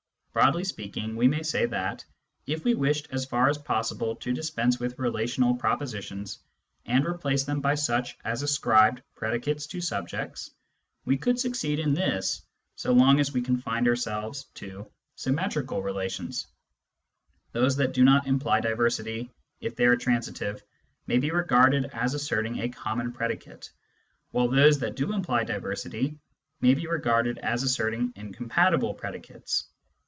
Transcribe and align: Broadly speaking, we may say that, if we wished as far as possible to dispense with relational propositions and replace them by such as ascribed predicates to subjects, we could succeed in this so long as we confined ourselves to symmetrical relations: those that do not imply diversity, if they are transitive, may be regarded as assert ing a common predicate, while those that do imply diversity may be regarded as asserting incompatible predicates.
Broadly 0.33 0.63
speaking, 0.63 1.17
we 1.17 1.27
may 1.27 1.43
say 1.43 1.65
that, 1.65 2.05
if 2.47 2.63
we 2.63 2.73
wished 2.73 3.09
as 3.11 3.25
far 3.25 3.49
as 3.49 3.57
possible 3.57 4.15
to 4.15 4.31
dispense 4.31 4.79
with 4.79 4.97
relational 4.97 5.55
propositions 5.57 6.39
and 6.85 7.05
replace 7.05 7.43
them 7.43 7.59
by 7.59 7.75
such 7.75 8.17
as 8.23 8.41
ascribed 8.41 9.01
predicates 9.13 9.67
to 9.67 9.81
subjects, 9.81 10.49
we 11.03 11.17
could 11.17 11.37
succeed 11.37 11.79
in 11.79 11.93
this 11.93 12.43
so 12.77 12.93
long 12.93 13.19
as 13.19 13.33
we 13.33 13.41
confined 13.41 13.89
ourselves 13.89 14.45
to 14.53 14.89
symmetrical 15.17 15.83
relations: 15.83 16.47
those 17.51 17.75
that 17.75 17.91
do 17.93 18.05
not 18.05 18.25
imply 18.25 18.61
diversity, 18.61 19.29
if 19.59 19.75
they 19.75 19.83
are 19.83 19.97
transitive, 19.97 20.63
may 21.07 21.17
be 21.17 21.29
regarded 21.31 21.87
as 21.91 22.13
assert 22.13 22.45
ing 22.45 22.59
a 22.61 22.69
common 22.69 23.11
predicate, 23.11 23.69
while 24.31 24.47
those 24.47 24.79
that 24.79 24.95
do 24.95 25.11
imply 25.11 25.43
diversity 25.43 26.17
may 26.61 26.73
be 26.73 26.87
regarded 26.87 27.37
as 27.39 27.63
asserting 27.63 28.13
incompatible 28.15 28.93
predicates. 28.93 29.65